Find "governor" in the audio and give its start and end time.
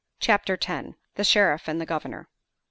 1.85-2.27